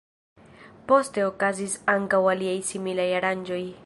[0.91, 3.65] Poste okazis ankaŭ aliaj similaj aranĝoj.